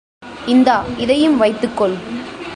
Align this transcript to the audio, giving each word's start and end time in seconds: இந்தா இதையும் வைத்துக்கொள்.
இந்தா 0.45 0.85
இதையும் 0.97 1.37
வைத்துக்கொள். 1.41 1.95